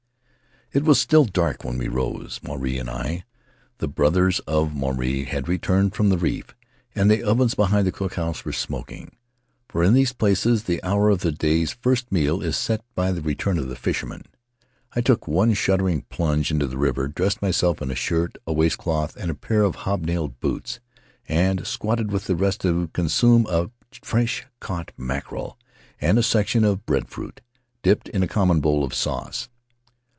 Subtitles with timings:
[0.73, 3.25] It was still dark when we rose— Maruae and I;
[3.79, 6.55] the brothers of Maruae had returned from the reef,
[6.95, 9.17] and the ovens behind the cook house were smoking,
[9.67, 13.21] for in these places the hour of the day's first meal is set by the
[13.21, 14.21] return of the fishermen.
[14.95, 19.17] I took one shuddering plunge into the river, dressed myself in a shirt, a waistcloth,
[19.17, 20.79] and a pair of hobnailed boots,
[21.27, 23.71] and squatted with the rest to consume a
[24.05, 25.59] fresh caught mackerel
[25.99, 27.41] and a section of breadfruit,
[27.81, 29.49] dipped in the common bowl of sauce.